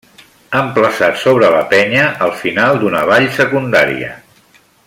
Emplaçat 0.59 1.19
sobre 1.25 1.51
la 1.57 1.61
penya 1.75 2.07
al 2.29 2.35
final 2.41 2.83
d'una 2.85 3.07
vall 3.13 3.31
secundària. 3.41 4.13